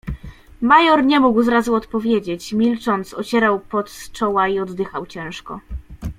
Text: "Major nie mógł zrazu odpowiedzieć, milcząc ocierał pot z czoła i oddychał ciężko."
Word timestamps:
"Major 0.61 1.05
nie 1.05 1.19
mógł 1.19 1.43
zrazu 1.43 1.75
odpowiedzieć, 1.75 2.53
milcząc 2.53 3.13
ocierał 3.13 3.59
pot 3.59 3.89
z 3.89 4.11
czoła 4.11 4.47
i 4.47 4.59
oddychał 4.59 5.05
ciężko." 5.07 5.59